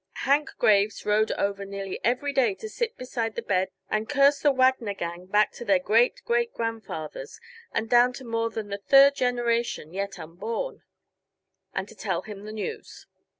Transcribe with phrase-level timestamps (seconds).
[0.25, 4.51] Hank Graves rode over nearly every day to sit beside the bed and curse the
[4.51, 7.39] Wagner gang back to their great great grandfathers
[7.71, 10.81] and down to more than the third generation yet unborn,
[11.75, 13.05] and to tell him the news.